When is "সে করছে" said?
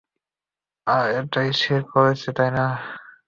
1.61-2.29